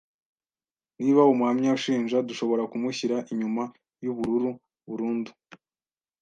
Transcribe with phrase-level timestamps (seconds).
[1.01, 3.63] Niba umuhamya ushinja, dushobora kumushyira inyuma
[4.03, 4.49] yubururu
[4.87, 5.31] burundu.